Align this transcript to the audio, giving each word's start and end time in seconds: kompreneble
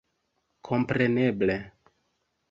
kompreneble 0.67 1.57